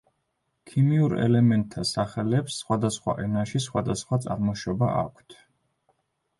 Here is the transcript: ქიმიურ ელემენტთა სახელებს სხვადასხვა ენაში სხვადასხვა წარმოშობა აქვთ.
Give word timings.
ქიმიურ 0.69 1.13
ელემენტთა 1.25 1.83
სახელებს 1.89 2.57
სხვადასხვა 2.63 3.17
ენაში 3.27 3.63
სხვადასხვა 3.69 4.21
წარმოშობა 4.27 4.93
აქვთ. 5.07 5.41